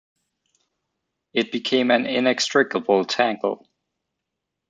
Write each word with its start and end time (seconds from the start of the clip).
It 1.31 1.51
became 1.51 1.91
an 1.91 2.07
inextricable 2.07 3.05
tangle. 3.05 3.67